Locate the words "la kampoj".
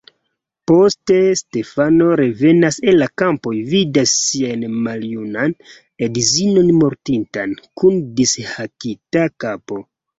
3.03-3.55